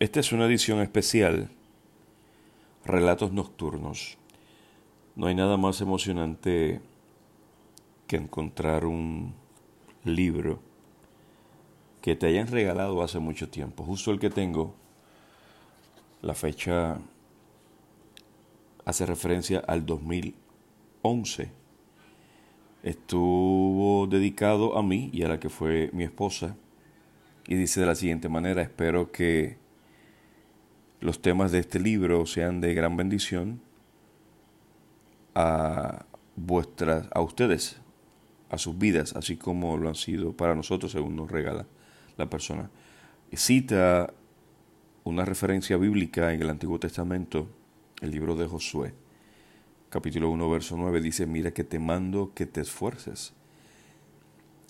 Esta 0.00 0.20
es 0.20 0.30
una 0.30 0.46
edición 0.46 0.80
especial, 0.80 1.50
Relatos 2.84 3.32
Nocturnos. 3.32 4.16
No 5.16 5.26
hay 5.26 5.34
nada 5.34 5.56
más 5.56 5.80
emocionante 5.80 6.80
que 8.06 8.14
encontrar 8.14 8.86
un 8.86 9.34
libro 10.04 10.60
que 12.00 12.14
te 12.14 12.28
hayan 12.28 12.46
regalado 12.46 13.02
hace 13.02 13.18
mucho 13.18 13.48
tiempo. 13.48 13.82
Justo 13.82 14.12
el 14.12 14.20
que 14.20 14.30
tengo, 14.30 14.72
la 16.22 16.34
fecha 16.34 17.00
hace 18.84 19.04
referencia 19.04 19.58
al 19.66 19.84
2011. 19.84 21.50
Estuvo 22.84 24.06
dedicado 24.06 24.78
a 24.78 24.82
mí 24.84 25.10
y 25.12 25.24
a 25.24 25.28
la 25.28 25.40
que 25.40 25.48
fue 25.48 25.90
mi 25.92 26.04
esposa. 26.04 26.56
Y 27.48 27.56
dice 27.56 27.80
de 27.80 27.86
la 27.86 27.96
siguiente 27.96 28.28
manera, 28.28 28.62
espero 28.62 29.10
que 29.10 29.66
los 31.00 31.22
temas 31.22 31.52
de 31.52 31.60
este 31.60 31.78
libro 31.78 32.26
sean 32.26 32.60
de 32.60 32.74
gran 32.74 32.96
bendición 32.96 33.60
a 35.34 36.06
vuestras, 36.36 37.08
a 37.12 37.20
ustedes, 37.20 37.80
a 38.50 38.58
sus 38.58 38.78
vidas, 38.78 39.14
así 39.14 39.36
como 39.36 39.76
lo 39.76 39.88
han 39.88 39.94
sido 39.94 40.36
para 40.36 40.54
nosotros, 40.54 40.92
según 40.92 41.16
nos 41.16 41.30
regala 41.30 41.66
la 42.16 42.28
persona. 42.28 42.70
Cita 43.32 44.12
una 45.04 45.24
referencia 45.24 45.76
bíblica 45.76 46.32
en 46.32 46.42
el 46.42 46.50
Antiguo 46.50 46.78
Testamento, 46.80 47.48
el 48.00 48.10
libro 48.10 48.36
de 48.36 48.46
Josué, 48.46 48.94
capítulo 49.90 50.30
1, 50.30 50.50
verso 50.50 50.76
9, 50.76 51.00
dice, 51.00 51.26
mira 51.26 51.52
que 51.52 51.64
te 51.64 51.78
mando 51.78 52.32
que 52.34 52.46
te 52.46 52.60
esfuerces 52.60 53.34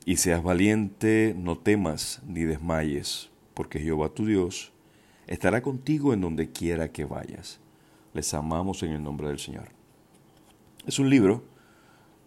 y 0.05 0.17
seas 0.17 0.43
valiente, 0.43 1.35
no 1.37 1.59
temas 1.59 2.23
ni 2.27 2.45
desmayes, 2.45 3.31
porque 3.55 3.81
Jehová 3.81 4.11
tu 4.11 4.27
Dios 4.27 4.73
estará 5.29 5.63
contigo 5.63 6.13
en 6.13 6.23
donde 6.23 6.51
quiera 6.51 6.91
que 6.91 7.05
vayas. 7.05 7.61
Les 8.15 8.35
amamos 8.35 8.83
en 8.83 8.93
el 8.93 9.03
nombre 9.03 9.29
del 9.29 9.39
Señor. 9.39 9.69
Es 10.87 10.99
un 10.99 11.09
libro 11.11 11.45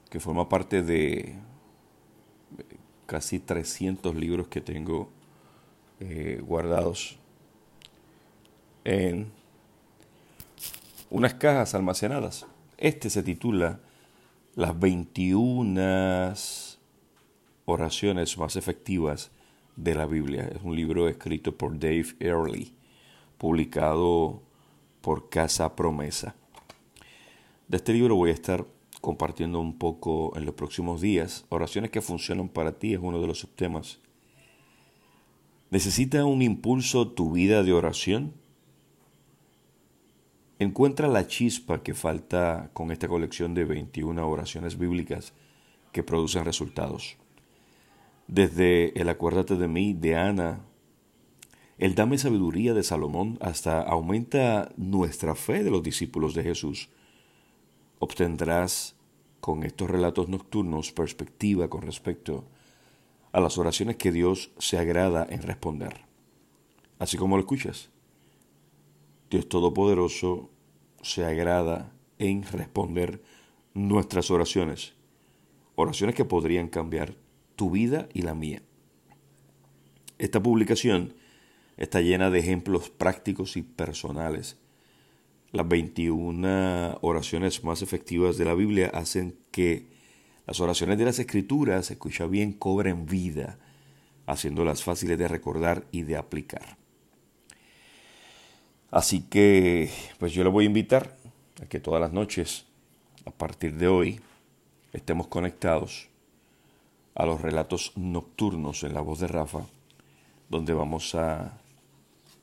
que 0.10 0.20
forma 0.20 0.48
parte 0.48 0.84
de 0.84 1.36
casi 3.08 3.40
300 3.40 4.16
libros 4.16 4.48
que 4.48 4.62
tengo 4.62 5.10
eh, 6.00 6.42
guardados 6.46 7.18
en 8.84 9.32
unas 11.10 11.34
cajas 11.34 11.74
almacenadas. 11.76 12.46
Este 12.78 13.10
se 13.10 13.24
titula 13.24 13.80
Las 14.56 14.80
21 14.80 16.36
oraciones 17.66 18.38
más 18.38 18.56
efectivas 18.56 19.32
de 19.76 19.96
la 19.96 20.06
Biblia. 20.06 20.50
Es 20.54 20.62
un 20.64 20.76
libro 20.76 21.10
escrito 21.10 21.58
por 21.58 21.80
Dave 21.80 22.16
Earley 22.20 22.76
publicado 23.42 24.44
por 25.02 25.30
Casa 25.30 25.76
Promesa. 25.76 26.36
De 27.68 27.78
este 27.78 27.92
libro 27.92 28.16
voy 28.16 28.30
a 28.30 28.34
estar 28.34 28.68
compartiendo 29.02 29.60
un 29.60 29.80
poco 29.80 30.38
en 30.38 30.46
los 30.46 30.54
próximos 30.54 31.02
días. 31.02 31.44
Oraciones 31.50 31.90
que 31.90 32.02
funcionan 32.02 32.50
para 32.50 32.74
ti 32.78 32.94
es 32.94 33.00
uno 33.02 33.20
de 33.20 33.26
los 33.26 33.40
subtemas. 33.40 34.00
¿Necesita 35.72 36.24
un 36.24 36.44
impulso 36.44 37.08
tu 37.08 37.32
vida 37.32 37.64
de 37.64 37.74
oración? 37.74 38.36
Encuentra 40.60 41.08
la 41.08 41.26
chispa 41.26 41.82
que 41.82 41.96
falta 41.96 42.70
con 42.74 42.92
esta 42.92 43.08
colección 43.08 43.56
de 43.56 43.66
21 43.66 44.30
oraciones 44.30 44.78
bíblicas 44.78 45.34
que 45.92 46.04
producen 46.04 46.46
resultados. 46.46 47.18
Desde 48.28 48.96
el 49.02 49.10
Acuérdate 49.10 49.56
de 49.56 49.68
mí 49.68 49.96
de 49.96 50.16
Ana 50.16 50.62
el 51.82 51.96
dame 51.96 52.20
sabiduría 52.20 52.76
de 52.76 52.84
Salomón 52.84 53.40
hasta 53.42 53.82
aumenta 53.82 54.72
nuestra 54.78 55.34
fe 55.34 55.64
de 55.64 55.72
los 55.72 55.82
discípulos 55.82 56.36
de 56.36 56.44
Jesús. 56.44 56.90
Obtendrás 57.98 58.96
con 59.40 59.64
estos 59.64 59.90
relatos 59.90 60.30
nocturnos 60.30 60.92
perspectiva 60.92 61.72
con 61.72 61.82
respecto 61.82 62.46
a 63.32 63.40
las 63.40 63.58
oraciones 63.58 63.96
que 63.96 64.12
Dios 64.12 64.52
se 64.60 64.78
agrada 64.78 65.26
en 65.28 65.42
responder. 65.42 66.02
Así 67.00 67.18
como 67.18 67.36
lo 67.36 67.42
escuchas, 67.42 67.90
Dios 69.32 69.50
Todopoderoso 69.50 70.52
se 71.02 71.26
agrada 71.26 71.92
en 72.20 72.44
responder 72.44 73.24
nuestras 73.74 74.30
oraciones, 74.30 74.94
oraciones 75.74 76.14
que 76.14 76.26
podrían 76.26 76.68
cambiar 76.68 77.16
tu 77.56 77.72
vida 77.72 78.08
y 78.14 78.22
la 78.22 78.36
mía. 78.36 78.62
Esta 80.20 80.44
publicación 80.44 81.16
está 81.82 82.00
llena 82.00 82.30
de 82.30 82.38
ejemplos 82.38 82.92
prácticos 82.92 83.58
y 83.58 83.64
personales. 83.64 84.56
Las 85.52 85.68
21 85.68 87.00
oraciones 87.02 87.64
más 87.64 87.82
efectivas 87.82 88.38
de 88.38 88.46
la 88.46 88.54
Biblia 88.54 88.92
hacen 88.94 89.40
que 89.50 89.88
las 90.46 90.60
oraciones 90.60 91.00
de 91.00 91.06
las 91.06 91.18
Escrituras, 91.18 91.90
escucha 91.90 92.28
bien, 92.28 92.54
cobren 92.54 93.08
vida, 93.08 93.58
haciéndolas 94.28 94.84
fáciles 94.84 95.18
de 95.18 95.28
recordar 95.28 95.88
y 95.92 96.04
de 96.04 96.18
aplicar. 96.18 96.78
Así 98.92 99.22
que, 99.24 99.90
pues 100.20 100.34
yo 100.34 100.44
le 100.44 100.52
voy 100.52 100.66
a 100.66 100.68
invitar 100.68 101.18
a 101.64 101.66
que 101.66 101.80
todas 101.80 102.00
las 102.00 102.14
noches, 102.14 102.68
a 103.26 103.32
partir 103.32 103.74
de 103.78 103.88
hoy, 103.88 104.22
estemos 104.94 105.26
conectados 105.26 106.10
a 107.16 107.26
los 107.26 107.42
relatos 107.42 107.94
nocturnos 107.96 108.84
en 108.84 108.94
la 108.94 109.02
voz 109.02 109.20
de 109.20 109.28
Rafa, 109.28 109.66
donde 110.48 110.74
vamos 110.74 111.16
a 111.16 111.58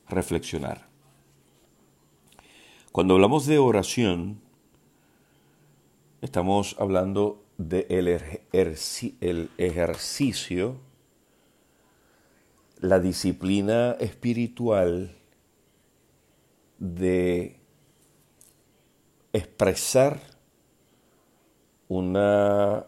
reflexionar. 0.09 0.87
Cuando 2.91 3.13
hablamos 3.13 3.45
de 3.45 3.59
oración, 3.59 4.41
estamos 6.21 6.75
hablando 6.79 7.43
del 7.57 8.05
de 8.05 9.17
el 9.21 9.49
ejercicio, 9.57 10.77
la 12.79 12.99
disciplina 12.99 13.95
espiritual 13.99 15.15
de 16.79 17.59
expresar 19.33 20.19
una 21.87 22.85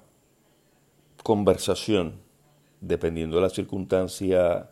conversación, 1.23 2.21
dependiendo 2.79 3.35
de 3.35 3.41
la 3.43 3.49
circunstancia 3.49 4.71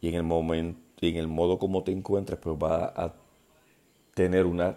y 0.00 0.08
en 0.08 0.14
el 0.14 0.22
momento 0.22 0.89
en 1.08 1.16
el 1.16 1.28
modo 1.28 1.58
como 1.58 1.82
te 1.82 1.92
encuentres, 1.92 2.38
pues 2.38 2.56
va 2.56 2.92
a 2.96 3.14
tener 4.14 4.46
una 4.46 4.76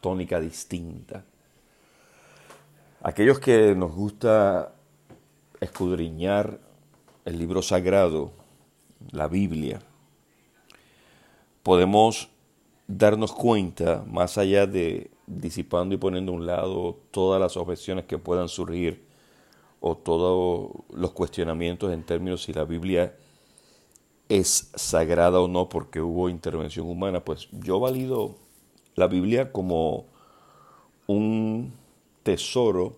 tónica 0.00 0.40
distinta. 0.40 1.24
Aquellos 3.02 3.38
que 3.38 3.74
nos 3.74 3.94
gusta 3.94 4.72
escudriñar 5.60 6.58
el 7.24 7.38
libro 7.38 7.62
sagrado, 7.62 8.30
la 9.10 9.28
Biblia, 9.28 9.80
podemos 11.62 12.28
darnos 12.86 13.32
cuenta, 13.32 14.04
más 14.06 14.38
allá 14.38 14.66
de 14.66 15.10
disipando 15.26 15.94
y 15.94 15.98
poniendo 15.98 16.32
a 16.32 16.36
un 16.36 16.46
lado 16.46 16.98
todas 17.10 17.40
las 17.40 17.56
objeciones 17.56 18.04
que 18.04 18.18
puedan 18.18 18.48
surgir 18.48 19.04
o 19.80 19.96
todos 19.96 20.70
los 20.94 21.10
cuestionamientos 21.10 21.92
en 21.92 22.04
términos 22.04 22.44
si 22.44 22.52
la 22.52 22.64
Biblia 22.64 23.16
es 24.28 24.70
sagrada 24.74 25.40
o 25.40 25.48
no 25.48 25.68
porque 25.68 26.00
hubo 26.00 26.28
intervención 26.28 26.88
humana, 26.88 27.24
pues 27.24 27.48
yo 27.52 27.78
valido 27.78 28.36
la 28.94 29.06
Biblia 29.06 29.52
como 29.52 30.06
un 31.06 31.72
tesoro 32.22 32.96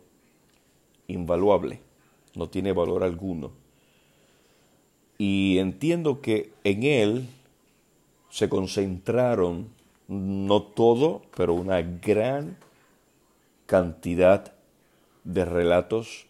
invaluable, 1.06 1.80
no 2.34 2.48
tiene 2.48 2.72
valor 2.72 3.04
alguno. 3.04 3.50
Y 5.18 5.58
entiendo 5.58 6.20
que 6.20 6.52
en 6.64 6.84
él 6.84 7.28
se 8.30 8.48
concentraron, 8.48 9.68
no 10.06 10.62
todo, 10.62 11.22
pero 11.36 11.54
una 11.54 11.82
gran 11.82 12.56
cantidad 13.66 14.54
de 15.24 15.44
relatos 15.44 16.26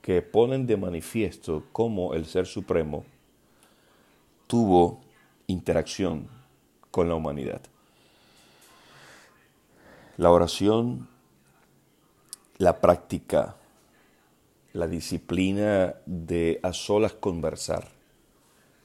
que 0.00 0.22
ponen 0.22 0.66
de 0.66 0.76
manifiesto 0.76 1.64
cómo 1.72 2.14
el 2.14 2.26
Ser 2.26 2.46
Supremo 2.46 3.04
tuvo 4.46 5.00
interacción 5.46 6.28
con 6.90 7.08
la 7.08 7.14
humanidad. 7.14 7.60
La 10.16 10.30
oración, 10.30 11.08
la 12.58 12.80
práctica, 12.80 13.56
la 14.72 14.86
disciplina 14.86 15.96
de 16.06 16.60
a 16.62 16.72
solas 16.72 17.12
conversar 17.12 17.88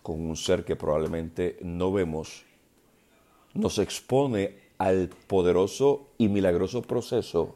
con 0.01 0.19
un 0.19 0.35
ser 0.35 0.65
que 0.65 0.75
probablemente 0.75 1.57
no 1.61 1.91
vemos, 1.91 2.43
nos 3.53 3.77
expone 3.77 4.55
al 4.77 5.09
poderoso 5.27 6.07
y 6.17 6.27
milagroso 6.27 6.81
proceso 6.81 7.55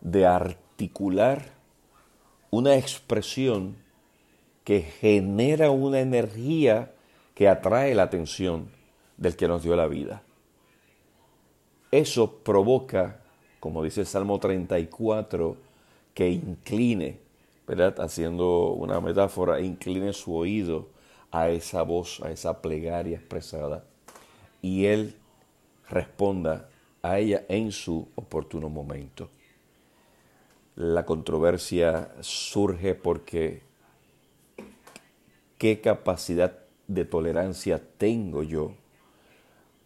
de 0.00 0.26
articular 0.26 1.52
una 2.50 2.76
expresión 2.76 3.76
que 4.62 4.82
genera 4.82 5.70
una 5.70 6.00
energía 6.00 6.93
que 7.34 7.48
atrae 7.48 7.94
la 7.94 8.04
atención 8.04 8.70
del 9.16 9.36
que 9.36 9.48
nos 9.48 9.62
dio 9.62 9.76
la 9.76 9.86
vida. 9.86 10.22
Eso 11.90 12.38
provoca, 12.38 13.20
como 13.60 13.82
dice 13.82 14.00
el 14.00 14.06
Salmo 14.06 14.38
34, 14.38 15.56
que 16.14 16.28
incline, 16.28 17.18
¿verdad? 17.66 18.00
Haciendo 18.00 18.72
una 18.72 19.00
metáfora, 19.00 19.60
incline 19.60 20.12
su 20.12 20.34
oído 20.34 20.88
a 21.30 21.48
esa 21.50 21.82
voz, 21.82 22.20
a 22.22 22.30
esa 22.30 22.62
plegaria 22.62 23.16
expresada, 23.16 23.84
y 24.62 24.86
Él 24.86 25.16
responda 25.88 26.68
a 27.02 27.18
ella 27.18 27.44
en 27.48 27.70
su 27.72 28.08
oportuno 28.14 28.68
momento. 28.68 29.28
La 30.76 31.04
controversia 31.04 32.12
surge 32.20 32.94
porque 32.94 33.62
qué 35.58 35.80
capacidad 35.80 36.63
de 36.86 37.04
tolerancia 37.04 37.80
tengo 37.98 38.42
yo 38.42 38.72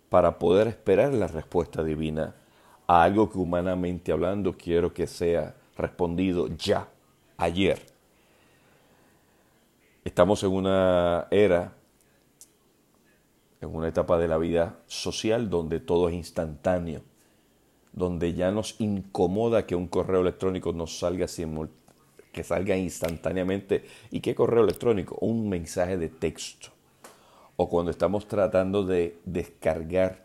para 0.08 0.38
poder 0.38 0.68
esperar 0.68 1.12
la 1.12 1.26
respuesta 1.26 1.84
divina 1.84 2.34
a 2.86 3.02
algo 3.02 3.30
que 3.30 3.38
humanamente 3.38 4.12
hablando 4.12 4.56
quiero 4.56 4.94
que 4.94 5.06
sea 5.06 5.54
respondido 5.76 6.48
ya, 6.56 6.88
ayer. 7.36 7.80
Estamos 10.04 10.42
en 10.42 10.50
una 10.50 11.28
era, 11.30 11.74
en 13.60 13.74
una 13.74 13.88
etapa 13.88 14.18
de 14.18 14.28
la 14.28 14.38
vida 14.38 14.78
social 14.86 15.50
donde 15.50 15.80
todo 15.80 16.08
es 16.08 16.14
instantáneo, 16.14 17.02
donde 17.92 18.32
ya 18.32 18.50
nos 18.50 18.80
incomoda 18.80 19.66
que 19.66 19.74
un 19.74 19.86
correo 19.86 20.22
electrónico 20.22 20.72
nos 20.72 20.98
salga 20.98 21.26
que 22.32 22.44
salga 22.44 22.76
instantáneamente. 22.76 23.84
¿Y 24.10 24.20
qué 24.20 24.34
correo 24.34 24.64
electrónico? 24.64 25.18
Un 25.20 25.48
mensaje 25.48 25.98
de 25.98 26.08
texto 26.08 26.77
o 27.60 27.68
cuando 27.68 27.90
estamos 27.90 28.28
tratando 28.28 28.84
de 28.84 29.18
descargar 29.24 30.24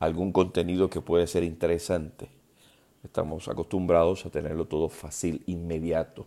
algún 0.00 0.32
contenido 0.32 0.90
que 0.90 1.00
puede 1.00 1.28
ser 1.28 1.44
interesante. 1.44 2.28
Estamos 3.04 3.46
acostumbrados 3.46 4.26
a 4.26 4.30
tenerlo 4.30 4.66
todo 4.66 4.88
fácil, 4.88 5.44
inmediato, 5.46 6.26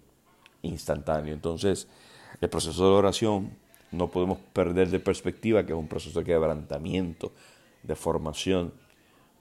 instantáneo. 0.61 1.33
Entonces, 1.33 1.89
el 2.39 2.47
proceso 2.47 2.81
de 2.85 2.95
oración 2.95 3.51
no 3.91 4.09
podemos 4.09 4.37
perder 4.53 4.87
de 4.87 5.01
perspectiva 5.01 5.65
que 5.65 5.73
es 5.73 5.77
un 5.77 5.89
proceso 5.89 6.19
de 6.19 6.25
quebrantamiento, 6.25 7.33
de 7.83 7.95
formación, 7.97 8.71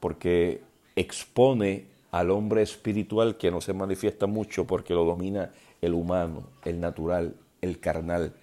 porque 0.01 0.61
expone 0.97 1.87
al 2.11 2.33
hombre 2.33 2.63
espiritual 2.63 3.37
que 3.37 3.53
no 3.53 3.61
se 3.61 3.75
manifiesta 3.75 4.27
mucho 4.27 4.67
porque 4.67 4.93
lo 4.93 5.05
domina 5.05 5.53
el 5.81 5.95
humano, 5.95 6.49
el 6.65 6.81
natural, 6.81 7.37
el 7.61 7.79
carnal 7.79 8.35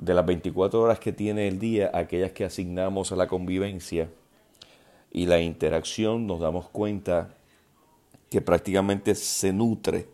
de 0.00 0.14
las 0.14 0.24
24 0.24 0.80
horas 0.80 0.98
que 0.98 1.12
tiene 1.12 1.46
el 1.46 1.58
día, 1.58 1.90
aquellas 1.92 2.32
que 2.32 2.44
asignamos 2.44 3.12
a 3.12 3.16
la 3.16 3.28
convivencia 3.28 4.08
y 5.12 5.26
la 5.26 5.40
interacción, 5.40 6.26
nos 6.26 6.40
damos 6.40 6.70
cuenta 6.70 7.34
que 8.30 8.40
prácticamente 8.40 9.14
se 9.14 9.52
nutre 9.52 10.08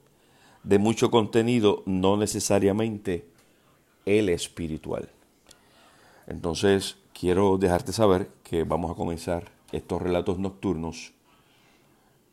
de 0.65 0.79
mucho 0.79 1.13
contenido, 1.13 1.85
no 1.87 2.17
necesariamente 2.17 3.27
el 4.07 4.29
espiritual. 4.29 5.09
Entonces, 6.27 6.97
quiero 7.13 7.57
dejarte 7.57 7.93
saber 7.93 8.29
que 8.43 8.65
vamos 8.65 8.91
a 8.91 8.97
comenzar 8.97 9.53
estos 9.71 10.03
relatos 10.03 10.41
nocturnos 10.41 11.13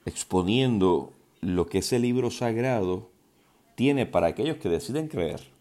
exponiendo 0.05 1.13
lo 1.41 1.67
que 1.67 1.79
ese 1.79 1.99
libro 1.99 2.31
sagrado 2.31 3.09
tiene 3.75 4.07
para 4.07 4.27
aquellos 4.27 4.57
que 4.57 4.69
deciden 4.69 5.07
creer 5.07 5.52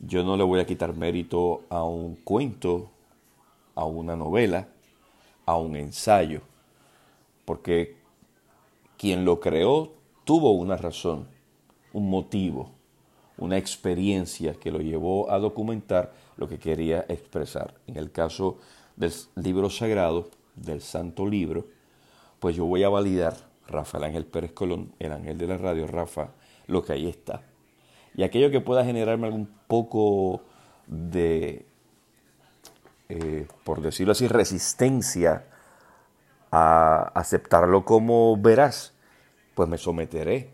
yo 0.00 0.24
no 0.24 0.36
le 0.36 0.44
voy 0.44 0.60
a 0.60 0.66
quitar 0.66 0.94
mérito 0.94 1.62
a 1.68 1.84
un 1.84 2.16
cuento, 2.16 2.90
a 3.74 3.84
una 3.84 4.16
novela, 4.16 4.68
a 5.44 5.56
un 5.56 5.76
ensayo, 5.76 6.40
porque 7.44 7.96
quien 8.96 9.24
lo 9.24 9.40
creó 9.40 9.92
tuvo 10.24 10.52
una 10.52 10.76
razón, 10.76 11.28
un 11.92 12.08
motivo, 12.08 12.70
una 13.36 13.58
experiencia 13.58 14.54
que 14.54 14.70
lo 14.70 14.80
llevó 14.80 15.30
a 15.30 15.38
documentar 15.38 16.12
lo 16.36 16.48
que 16.48 16.58
quería 16.58 17.04
expresar. 17.08 17.74
En 17.86 17.96
el 17.96 18.10
caso 18.10 18.58
del 18.96 19.12
libro 19.36 19.68
sagrado, 19.68 20.30
del 20.56 20.80
santo 20.80 21.26
libro, 21.26 21.66
pues 22.38 22.56
yo 22.56 22.64
voy 22.64 22.84
a 22.84 22.88
validar, 22.88 23.36
Rafael 23.68 24.04
Ángel 24.04 24.24
Pérez 24.24 24.52
Colón, 24.52 24.92
el 24.98 25.12
ángel 25.12 25.36
de 25.36 25.46
la 25.46 25.58
radio, 25.58 25.86
Rafa, 25.86 26.30
lo 26.66 26.82
que 26.82 26.94
ahí 26.94 27.08
está 27.08 27.49
y 28.20 28.22
aquello 28.22 28.50
que 28.50 28.60
pueda 28.60 28.84
generarme 28.84 29.28
algún 29.28 29.48
poco 29.66 30.42
de, 30.86 31.64
eh, 33.08 33.46
por 33.64 33.80
decirlo 33.80 34.12
así, 34.12 34.28
resistencia 34.28 35.46
a 36.52 37.12
aceptarlo 37.14 37.86
como 37.86 38.36
verás, 38.36 38.92
pues 39.54 39.70
me 39.70 39.78
someteré 39.78 40.50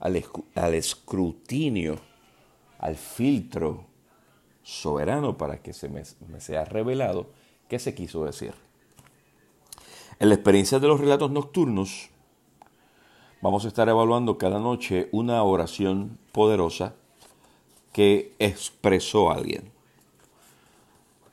al, 0.00 0.16
escrutinio, 0.74 1.96
al 2.78 2.96
filtro 2.96 3.84
soberano 4.62 5.36
para 5.36 5.58
que 5.58 5.74
se 5.74 5.90
me, 5.90 6.04
me 6.28 6.40
sea 6.40 6.64
revelado 6.64 7.26
qué 7.68 7.78
se 7.78 7.94
quiso 7.94 8.24
decir. 8.24 8.54
En 10.18 10.30
la 10.30 10.34
experiencia 10.34 10.78
de 10.78 10.88
los 10.88 10.98
relatos 10.98 11.30
nocturnos, 11.30 12.08
vamos 13.42 13.66
a 13.66 13.68
estar 13.68 13.86
evaluando 13.90 14.38
cada 14.38 14.58
noche 14.58 15.10
una 15.12 15.42
oración 15.42 16.18
poderosa 16.32 16.94
que 17.92 18.34
expresó 18.38 19.30
alguien. 19.30 19.70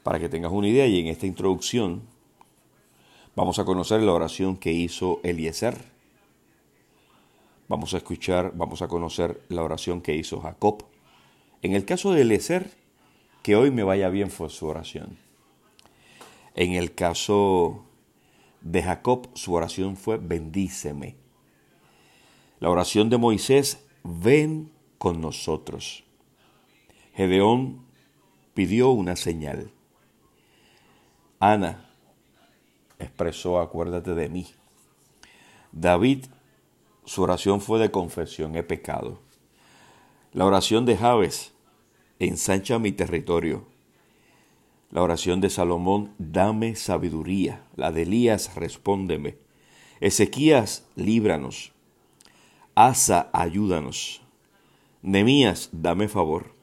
Para 0.03 0.19
que 0.19 0.29
tengas 0.29 0.51
una 0.51 0.67
idea, 0.67 0.87
y 0.87 0.99
en 0.99 1.07
esta 1.07 1.25
introducción 1.25 2.01
vamos 3.35 3.59
a 3.59 3.65
conocer 3.65 4.01
la 4.01 4.13
oración 4.13 4.57
que 4.57 4.71
hizo 4.71 5.19
Eliezer. 5.23 5.77
Vamos 7.67 7.93
a 7.93 7.97
escuchar, 7.97 8.51
vamos 8.55 8.81
a 8.81 8.87
conocer 8.87 9.41
la 9.49 9.63
oración 9.63 10.01
que 10.01 10.15
hizo 10.15 10.41
Jacob. 10.41 10.85
En 11.61 11.73
el 11.73 11.85
caso 11.85 12.11
de 12.11 12.21
Eliezer, 12.21 12.71
que 13.43 13.55
hoy 13.55 13.71
me 13.71 13.83
vaya 13.83 14.09
bien 14.09 14.31
fue 14.31 14.49
su 14.49 14.65
oración. 14.65 15.17
En 16.55 16.73
el 16.73 16.93
caso 16.93 17.85
de 18.61 18.83
Jacob, 18.83 19.29
su 19.35 19.53
oración 19.53 19.95
fue 19.95 20.17
bendíceme. 20.17 21.15
La 22.59 22.69
oración 22.69 23.09
de 23.09 23.17
Moisés, 23.17 23.85
ven 24.03 24.71
con 24.97 25.21
nosotros. 25.21 26.03
Gedeón 27.19 27.81
pidió 28.53 28.91
una 28.91 29.17
señal. 29.17 29.73
Ana 31.41 31.91
expresó, 32.97 33.59
acuérdate 33.59 34.15
de 34.15 34.29
mí. 34.29 34.47
David, 35.73 36.27
su 37.03 37.21
oración 37.21 37.59
fue 37.59 37.77
de 37.77 37.91
confesión, 37.91 38.55
he 38.55 38.63
pecado. 38.63 39.19
La 40.31 40.45
oración 40.45 40.85
de 40.85 40.95
Javes, 40.95 41.51
ensancha 42.19 42.79
mi 42.79 42.93
territorio. 42.93 43.65
La 44.89 45.03
oración 45.03 45.41
de 45.41 45.49
Salomón, 45.49 46.13
dame 46.19 46.77
sabiduría. 46.77 47.65
La 47.75 47.91
de 47.91 48.03
Elías, 48.03 48.55
respóndeme. 48.55 49.35
Ezequías, 49.99 50.85
líbranos. 50.95 51.73
Asa, 52.75 53.29
ayúdanos. 53.33 54.21
Nemías, 55.01 55.67
dame 55.73 56.07
favor. 56.07 56.57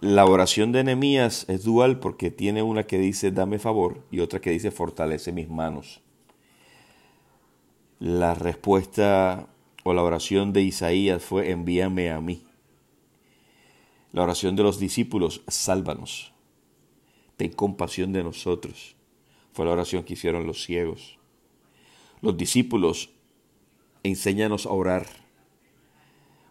La 0.00 0.26
oración 0.26 0.70
de 0.70 0.84
Nehemías 0.84 1.44
es 1.48 1.64
dual 1.64 1.98
porque 1.98 2.30
tiene 2.30 2.62
una 2.62 2.84
que 2.84 3.00
dice 3.00 3.32
dame 3.32 3.58
favor 3.58 4.04
y 4.12 4.20
otra 4.20 4.40
que 4.40 4.50
dice 4.50 4.70
fortalece 4.70 5.32
mis 5.32 5.48
manos. 5.48 6.02
La 7.98 8.34
respuesta 8.34 9.48
o 9.82 9.92
la 9.94 10.04
oración 10.04 10.52
de 10.52 10.62
Isaías 10.62 11.24
fue 11.24 11.50
envíame 11.50 12.12
a 12.12 12.20
mí. 12.20 12.44
La 14.12 14.22
oración 14.22 14.54
de 14.54 14.62
los 14.62 14.78
discípulos, 14.78 15.42
sálvanos. 15.48 16.32
Ten 17.36 17.50
compasión 17.50 18.12
de 18.12 18.22
nosotros. 18.22 18.94
Fue 19.52 19.64
la 19.64 19.72
oración 19.72 20.04
que 20.04 20.12
hicieron 20.12 20.46
los 20.46 20.62
ciegos. 20.62 21.18
Los 22.20 22.36
discípulos, 22.36 23.10
enséñanos 24.04 24.64
a 24.64 24.70
orar. 24.70 25.08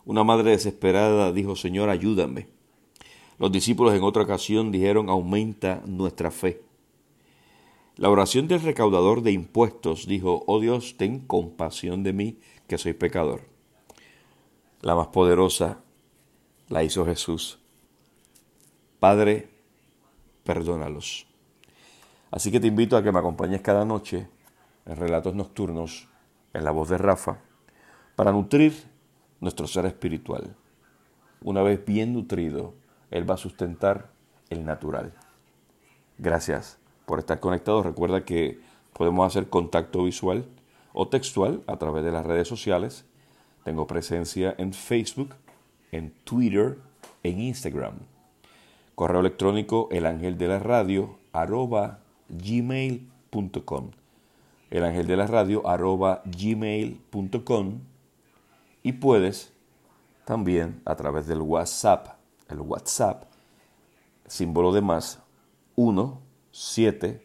Una 0.04 0.26
madre 0.26 0.52
desesperada 0.52 1.32
dijo, 1.32 1.56
Señor, 1.56 1.90
ayúdame. 1.90 2.57
Los 3.40 3.52
discípulos 3.52 3.94
en 3.94 4.04
otra 4.04 4.24
ocasión 4.24 4.72
dijeron, 4.72 5.10
aumenta 5.10 5.82
nuestra 5.86 6.32
fe. 6.32 6.64
La 7.96 8.10
oración 8.10 8.48
del 8.48 8.62
recaudador 8.62 9.22
de 9.22 9.32
impuestos 9.32 10.08
dijo, 10.08 10.44
oh 10.48 10.60
Dios, 10.60 10.96
ten 10.98 11.20
compasión 11.20 12.04
de 12.04 12.14
mí, 12.14 12.40
que 12.68 12.78
soy 12.78 12.94
pecador. 12.94 13.42
La 14.82 14.96
más 14.96 15.08
poderosa 15.08 15.80
la 16.70 16.84
hizo 16.84 17.06
Jesús. 17.06 17.60
Padre, 19.00 19.50
perdónalos. 20.44 21.28
Así 22.32 22.52
que 22.52 22.60
te 22.60 22.68
invito 22.68 22.98
a 22.98 23.04
que 23.04 23.12
me 23.12 23.20
acompañes 23.20 23.62
cada 23.62 23.86
noche 23.86 24.28
en 24.86 24.96
relatos 24.96 25.36
nocturnos, 25.36 26.08
en 26.54 26.64
la 26.64 26.72
voz 26.72 26.90
de 26.90 26.98
Rafa, 26.98 27.40
para 28.16 28.32
nutrir 28.32 28.74
nuestro 29.40 29.68
ser 29.68 29.86
espiritual. 29.86 30.56
Una 31.42 31.62
vez 31.62 31.84
bien 31.86 32.14
nutrido, 32.14 32.74
él 33.12 33.30
va 33.30 33.36
a 33.36 33.38
sustentar 33.38 34.10
el 34.50 34.66
natural. 34.66 35.14
Gracias 36.18 36.78
por 37.06 37.20
estar 37.20 37.40
conectados. 37.40 37.86
Recuerda 37.86 38.26
que 38.26 38.60
podemos 38.94 39.26
hacer 39.26 39.50
contacto 39.50 40.04
visual 40.04 40.46
o 40.94 41.08
textual 41.08 41.62
a 41.68 41.78
través 41.78 42.04
de 42.04 42.12
las 42.12 42.26
redes 42.26 42.48
sociales. 42.48 43.06
Tengo 43.64 43.86
presencia 43.88 44.56
en 44.58 44.74
Facebook, 44.74 45.36
en 45.92 46.12
Twitter, 46.24 46.80
en 47.24 47.40
Instagram. 47.40 47.94
Correo 48.96 49.20
electrónico 49.20 49.88
el 49.92 50.06
ángel 50.06 50.38
de 50.38 50.48
la 50.48 50.60
radio 50.60 51.18
arroba 51.32 52.00
gmail.com. 52.30 53.92
El 54.70 54.84
ángel 54.84 55.08
de 55.08 55.18
la 55.18 55.28
radio 55.28 55.68
arroba 55.68 56.24
gmail.com. 56.26 57.80
Y 58.84 58.94
puedes 58.94 59.54
también 60.26 60.82
a 60.86 60.96
través 60.96 61.28
del 61.28 61.42
WhatsApp, 61.42 62.17
el 62.50 62.62
WhatsApp, 62.62 63.26
símbolo 64.26 64.72
de 64.72 64.82
más 64.82 65.20
1 65.76 66.22
7 66.52 67.22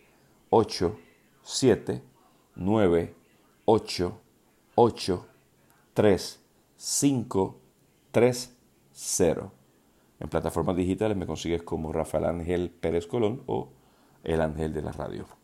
8 0.50 0.98
7 1.42 2.02
9 2.54 3.14
8 3.64 4.20
8 4.74 5.26
3 5.94 6.40
5 6.76 7.60
3 8.10 8.56
0. 8.92 9.52
En 10.20 10.28
plataformas 10.28 10.76
digitales 10.76 11.16
me 11.16 11.26
consigues 11.26 11.62
como 11.62 11.92
Rafael 11.92 12.26
Ángel 12.26 12.70
Pérez 12.70 13.06
Colón 13.06 13.42
o 13.46 13.70
El 14.22 14.40
Ángel 14.40 14.72
de 14.72 14.82
la 14.82 14.92
Radio. 14.92 15.41